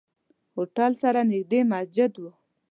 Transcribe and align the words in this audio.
هوټل 0.55 0.91
سره 1.03 1.19
نزدې 1.31 1.59
مسجد 1.71 2.11
وو. 2.21 2.31